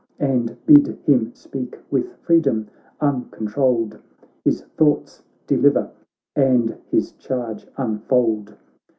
[0.17, 2.69] And bid him speak with freedom
[3.01, 3.99] uncon trolled.
[4.43, 5.91] His thoughts deliver
[6.35, 8.55] and his charge un fold.'